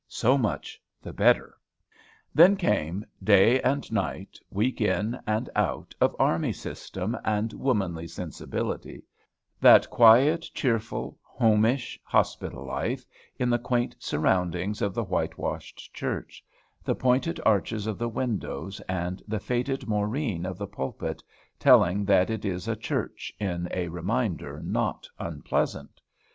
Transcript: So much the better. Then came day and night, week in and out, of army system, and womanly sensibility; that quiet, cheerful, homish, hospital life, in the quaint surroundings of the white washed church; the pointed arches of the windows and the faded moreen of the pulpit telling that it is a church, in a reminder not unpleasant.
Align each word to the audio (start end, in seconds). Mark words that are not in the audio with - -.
So 0.07 0.35
much 0.35 0.81
the 0.99 1.13
better. 1.13 1.59
Then 2.33 2.55
came 2.57 3.05
day 3.23 3.61
and 3.61 3.91
night, 3.91 4.39
week 4.49 4.81
in 4.81 5.19
and 5.27 5.47
out, 5.55 5.93
of 6.01 6.15
army 6.17 6.53
system, 6.53 7.15
and 7.23 7.53
womanly 7.53 8.07
sensibility; 8.07 9.03
that 9.59 9.91
quiet, 9.91 10.41
cheerful, 10.55 11.19
homish, 11.21 11.99
hospital 12.03 12.65
life, 12.65 13.05
in 13.37 13.51
the 13.51 13.59
quaint 13.59 13.95
surroundings 13.99 14.81
of 14.81 14.95
the 14.95 15.03
white 15.03 15.37
washed 15.37 15.93
church; 15.93 16.43
the 16.83 16.95
pointed 16.95 17.39
arches 17.45 17.85
of 17.85 17.99
the 17.99 18.09
windows 18.09 18.79
and 18.89 19.21
the 19.27 19.39
faded 19.39 19.87
moreen 19.87 20.47
of 20.47 20.57
the 20.57 20.65
pulpit 20.65 21.21
telling 21.59 22.05
that 22.05 22.31
it 22.31 22.43
is 22.43 22.67
a 22.67 22.75
church, 22.75 23.31
in 23.39 23.67
a 23.69 23.87
reminder 23.89 24.63
not 24.63 25.07
unpleasant. 25.19 26.01